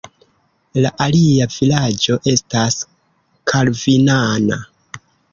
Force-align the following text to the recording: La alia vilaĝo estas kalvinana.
La 0.83 0.91
alia 1.05 1.45
vilaĝo 1.55 2.17
estas 2.31 2.77
kalvinana. 3.51 4.59